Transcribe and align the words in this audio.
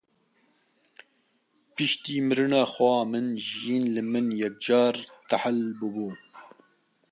Piştî 1.75 2.15
mirina 2.27 2.63
xweha 2.73 3.03
min 3.11 3.25
jiyîn 3.45 3.85
li 3.95 4.03
min 4.11 4.27
yekcar 4.41 4.95
tehil 5.29 5.61
bû 5.77 5.87
bû. 5.95 6.07